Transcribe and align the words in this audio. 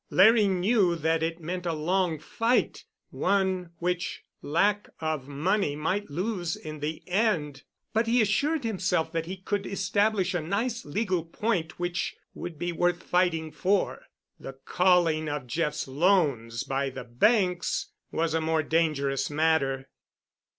Larry 0.09 0.47
knew 0.47 0.95
that 0.95 1.21
it 1.21 1.39
meant 1.39 1.67
a 1.67 1.73
long 1.73 2.17
fight, 2.17 2.85
one 3.11 3.69
which 3.77 4.23
lack 4.41 4.89
of 4.99 5.27
money 5.27 5.75
might 5.75 6.09
lose 6.09 6.55
in 6.55 6.79
the 6.79 7.07
end, 7.07 7.61
but 7.93 8.07
he 8.07 8.19
assured 8.19 8.63
himself 8.63 9.11
that 9.11 9.27
he 9.27 9.37
could 9.37 9.67
establish 9.67 10.33
a 10.33 10.41
nice 10.41 10.85
legal 10.85 11.23
point 11.23 11.77
which 11.77 12.15
would 12.33 12.57
be 12.57 12.71
worth 12.71 13.03
fighting 13.03 13.51
for. 13.51 14.07
The 14.39 14.53
calling 14.53 15.29
of 15.29 15.45
Jeff's 15.45 15.87
loans 15.87 16.63
by 16.63 16.89
the 16.89 17.03
banks 17.03 17.91
was 18.11 18.33
a 18.33 18.41
more 18.41 18.63
dangerous 18.63 19.29
matter. 19.29 19.87